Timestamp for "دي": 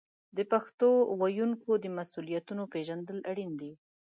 3.61-3.71